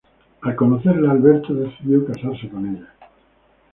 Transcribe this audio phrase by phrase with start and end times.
[0.41, 2.87] Al conocerla, Alberto decidió casarse con ella.